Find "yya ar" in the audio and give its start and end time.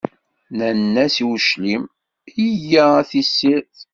2.69-3.03